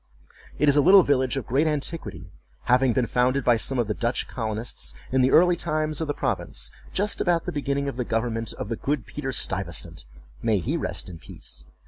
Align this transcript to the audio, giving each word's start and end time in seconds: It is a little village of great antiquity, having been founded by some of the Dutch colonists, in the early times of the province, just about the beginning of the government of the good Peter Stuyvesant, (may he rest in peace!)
It 0.57 0.67
is 0.67 0.75
a 0.75 0.81
little 0.81 1.03
village 1.03 1.37
of 1.37 1.45
great 1.45 1.67
antiquity, 1.67 2.31
having 2.63 2.91
been 2.91 3.05
founded 3.05 3.43
by 3.43 3.57
some 3.57 3.77
of 3.77 3.85
the 3.85 3.93
Dutch 3.93 4.27
colonists, 4.27 4.95
in 5.11 5.21
the 5.21 5.29
early 5.29 5.55
times 5.55 6.01
of 6.01 6.07
the 6.07 6.13
province, 6.15 6.71
just 6.91 7.21
about 7.21 7.45
the 7.45 7.51
beginning 7.51 7.87
of 7.87 7.97
the 7.97 8.03
government 8.03 8.51
of 8.53 8.67
the 8.69 8.77
good 8.77 9.05
Peter 9.05 9.31
Stuyvesant, 9.31 10.05
(may 10.41 10.57
he 10.57 10.75
rest 10.75 11.07
in 11.07 11.19
peace!) 11.19 11.65